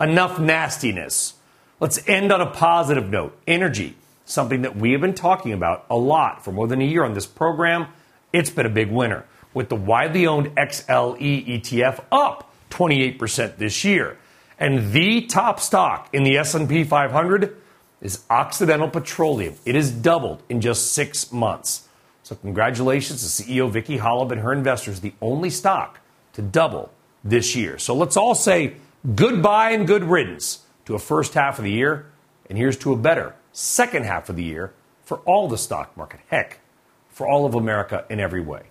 [0.00, 1.34] Enough nastiness.
[1.78, 3.38] Let's end on a positive note.
[3.46, 7.04] Energy, something that we have been talking about a lot for more than a year
[7.04, 7.86] on this program.
[8.32, 14.18] It's been a big winner, with the widely owned XLE ETF up 28% this year.
[14.60, 17.56] And the top stock in the S&P 500
[18.02, 19.54] is Occidental Petroleum.
[19.64, 21.88] It has doubled in just 6 months.
[22.22, 26.00] So congratulations to CEO Vicki Hollub and her investors, the only stock
[26.34, 26.92] to double
[27.24, 27.78] this year.
[27.78, 28.74] So let's all say
[29.14, 32.06] goodbye and good riddance to a first half of the year,
[32.48, 34.72] and here's to a better second half of the year
[35.04, 36.20] for all the stock market.
[36.28, 36.60] Heck,
[37.08, 38.62] for all of America in every way.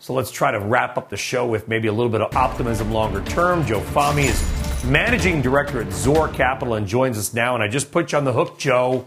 [0.00, 2.92] So let's try to wrap up the show with maybe a little bit of optimism
[2.92, 3.64] longer term.
[3.64, 4.40] Joe Fahmy is
[4.84, 7.54] managing director at Zor Capital, and joins us now.
[7.54, 9.06] And I just put you on the hook, Joe.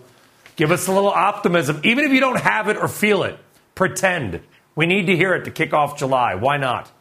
[0.56, 3.40] Give us a little optimism, even if you don't have it or feel it.
[3.76, 4.42] Pretend.
[4.76, 6.36] We need to hear it to kick off July.
[6.36, 6.92] Why not?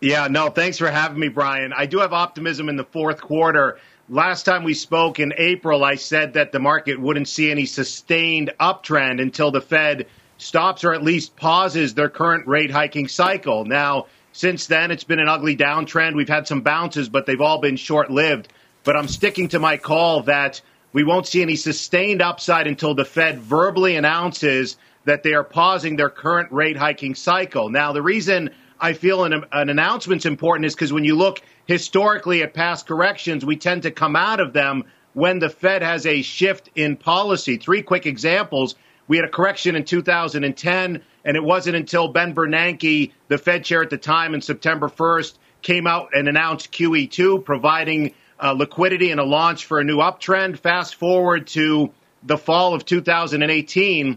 [0.00, 1.72] Yeah, no, thanks for having me, Brian.
[1.72, 3.78] I do have optimism in the fourth quarter.
[4.08, 8.52] Last time we spoke in April, I said that the market wouldn't see any sustained
[8.58, 10.06] uptrend until the Fed
[10.38, 13.64] stops or at least pauses their current rate hiking cycle.
[13.64, 16.16] Now, since then, it's been an ugly downtrend.
[16.16, 18.48] We've had some bounces, but they've all been short lived.
[18.84, 20.60] But I'm sticking to my call that
[20.92, 25.96] we won't see any sustained upside until the Fed verbally announces that they are pausing
[25.96, 27.68] their current rate hiking cycle.
[27.68, 32.42] Now, the reason I feel an, an announcement's important is because when you look historically
[32.42, 36.22] at past corrections, we tend to come out of them when the Fed has a
[36.22, 37.56] shift in policy.
[37.56, 38.74] Three quick examples.
[39.12, 43.82] We had a correction in 2010 and it wasn't until Ben Bernanke, the Fed chair
[43.82, 49.20] at the time, in September 1st, came out and announced QE2, providing uh, liquidity and
[49.20, 50.58] a launch for a new uptrend.
[50.58, 51.92] Fast forward to
[52.22, 54.16] the fall of 2018,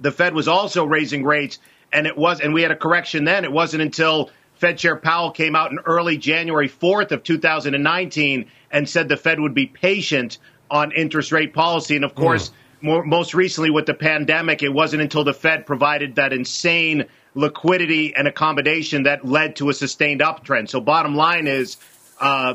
[0.00, 1.60] the Fed was also raising rates,
[1.92, 3.44] and it was, and we had a correction then.
[3.44, 8.88] It wasn't until Fed Chair Powell came out in early January 4th of 2019 and
[8.88, 11.94] said the Fed would be patient on interest rate policy.
[11.94, 15.66] And of course, mm more, most recently with the pandemic, it wasn't until the Fed
[15.66, 17.04] provided that insane
[17.34, 20.68] liquidity and accommodation that led to a sustained uptrend.
[20.68, 21.76] So, bottom line is,
[22.20, 22.54] uh,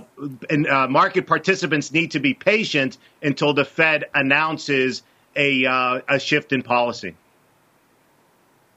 [0.50, 5.04] and, uh, market participants need to be patient until the Fed announces
[5.36, 7.16] a, uh, a shift in policy.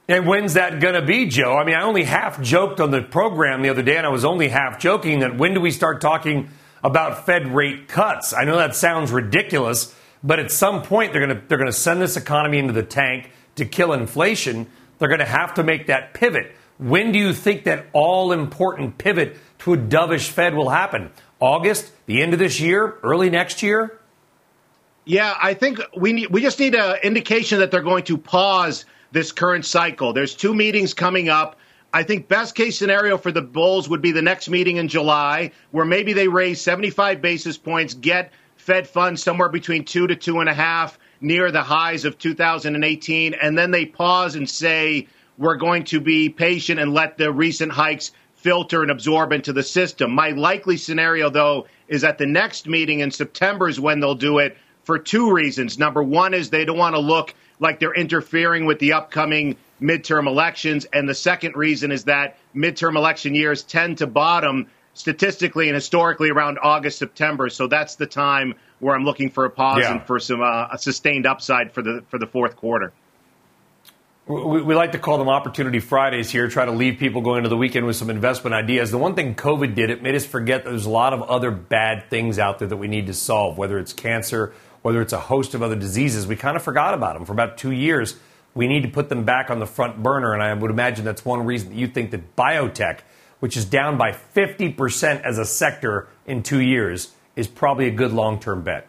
[0.07, 1.57] And when's that going to be, Joe?
[1.57, 4.25] I mean, I only half joked on the program the other day, and I was
[4.25, 6.51] only half joking that when do we start talking
[6.83, 8.35] about Fed rate cuts?
[8.35, 9.95] I know that sounds ridiculous.
[10.25, 12.83] But at some point, they're going to they're going to send this economy into the
[12.83, 14.67] tank to kill inflation.
[14.99, 16.57] They're going to have to make that pivot.
[16.79, 21.11] When do you think that all important pivot to a dovish Fed will happen?
[21.39, 24.01] August, the end of this year, early next year?
[25.05, 28.87] Yeah, I think we need, we just need an indication that they're going to pause
[29.13, 30.15] this current cycle.
[30.15, 31.59] There's two meetings coming up.
[31.93, 35.53] I think best case scenario for the Bulls would be the next meeting in July,
[35.71, 38.33] where maybe they raise 75 basis points, get
[38.65, 43.35] Fed funds somewhere between two to two and a half near the highs of 2018.
[43.35, 45.07] And then they pause and say,
[45.37, 49.63] we're going to be patient and let the recent hikes filter and absorb into the
[49.63, 50.13] system.
[50.13, 54.39] My likely scenario, though, is at the next meeting in September is when they'll do
[54.39, 55.79] it for two reasons.
[55.79, 60.27] Number one is they don't want to look like they're interfering with the upcoming midterm
[60.27, 60.87] elections.
[60.91, 66.31] And the second reason is that midterm election years tend to bottom statistically and historically
[66.31, 67.49] around August, September.
[67.51, 69.93] So that's the time where I'm looking for a pause yeah.
[69.93, 72.93] and for some uh, a sustained upside for the for the fourth quarter.
[74.27, 77.51] We, we, like to call them Opportunity Fridays here, try to leave people going into
[77.51, 78.91] the weekend with some investment ideas.
[78.91, 81.51] The one thing COVID did, it made us forget that there's a lot of other
[81.51, 85.19] bad things out there that we need to solve, whether it's cancer whether it's a
[85.19, 88.17] host of other diseases, we kind of forgot about them for about two years.
[88.53, 91.25] We need to put them back on the front burner, and I would imagine that's
[91.25, 92.99] one reason that you think that biotech,
[93.45, 98.11] which is down by 50% as a sector in two years, is probably a good
[98.11, 98.87] long term bet.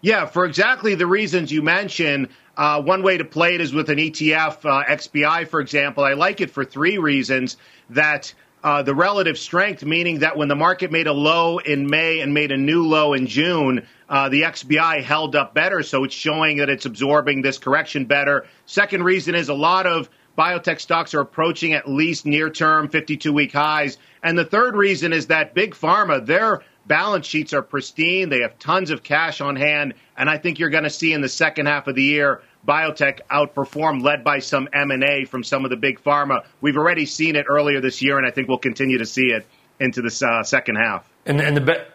[0.00, 2.28] Yeah, for exactly the reasons you mentioned.
[2.56, 6.04] Uh, one way to play it is with an ETF, uh, XBI, for example.
[6.04, 7.58] I like it for three reasons.
[7.90, 8.32] That
[8.62, 12.32] uh, the relative strength, meaning that when the market made a low in May and
[12.32, 15.82] made a new low in June, uh, the XBI held up better.
[15.82, 18.46] So it's showing that it's absorbing this correction better.
[18.64, 23.32] Second reason is a lot of biotech stocks are approaching at least near term 52
[23.32, 23.98] week highs.
[24.22, 28.28] And the third reason is that big pharma, their balance sheets are pristine.
[28.28, 29.94] They have tons of cash on hand.
[30.16, 33.20] And I think you're going to see in the second half of the year biotech
[33.30, 36.44] outperform, led by some M&A from some of the big pharma.
[36.60, 39.46] We've already seen it earlier this year, and I think we'll continue to see it
[39.78, 41.06] into the uh, second half.
[41.26, 41.86] And, and the.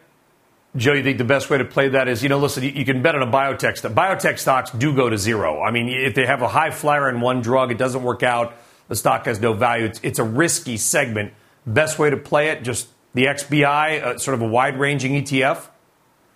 [0.76, 3.02] Joe, you think the best way to play that is, you know, listen, you, can
[3.02, 3.94] bet on a biotech stock.
[3.94, 5.64] Biotech stocks do go to zero.
[5.64, 8.54] I mean, if they have a high flyer in one drug, it doesn't work out,
[8.88, 9.86] the stock has no value.
[9.86, 11.34] It's, it's a risky segment.
[11.66, 15.68] Best way to play it, just the XBI, uh, sort of a wide ranging ETF?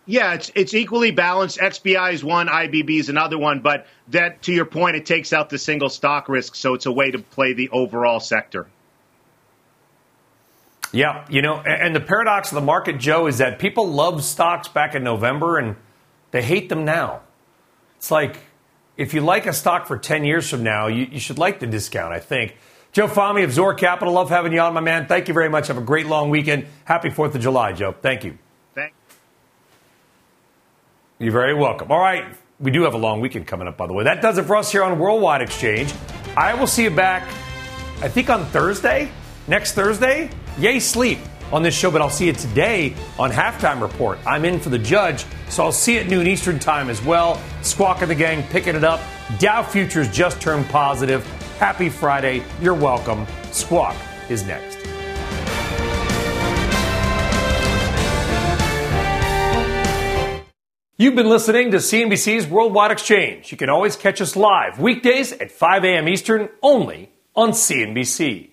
[0.06, 1.60] Yeah, it's it's equally balanced.
[1.60, 5.50] XBI is one, IBB is another one, but that to your point, it takes out
[5.50, 8.68] the single stock risk, so it's a way to play the overall sector.
[10.94, 14.68] Yeah, you know, and the paradox of the market, Joe, is that people loved stocks
[14.68, 15.76] back in November and
[16.30, 17.22] they hate them now.
[17.98, 18.38] It's like
[18.96, 21.66] if you like a stock for 10 years from now, you, you should like the
[21.66, 22.56] discount, I think.
[22.92, 25.08] Joe Fahmy of Zor Capital, love having you on, my man.
[25.08, 25.68] Thank you very much.
[25.68, 26.68] Have a great long weekend.
[26.86, 27.96] Happy 4th of July, Joe.
[28.00, 28.38] Thank you.
[31.18, 31.92] You're very welcome.
[31.92, 32.26] All right.
[32.60, 34.04] We do have a long weekend coming up, by the way.
[34.04, 35.92] That does it for us here on Worldwide Exchange.
[36.38, 37.24] I will see you back,
[38.02, 39.10] I think, on Thursday,
[39.48, 40.30] next Thursday.
[40.60, 41.18] Yay, sleep
[41.52, 44.20] on this show, but I'll see you today on Halftime Report.
[44.26, 47.42] I'm in for the judge, so I'll see you at noon Eastern Time as well.
[47.64, 49.02] Squawk of the gang picking it up.
[49.40, 51.26] Dow Futures just turned positive.
[51.58, 52.44] Happy Friday.
[52.62, 53.26] You're welcome.
[53.52, 53.96] Squawk
[54.30, 54.78] is next.
[60.96, 63.52] You've been listening to CNBC's Worldwide Exchange.
[63.52, 66.08] You can always catch us live weekdays at 5 a.m.
[66.08, 68.53] Eastern only on CNBC.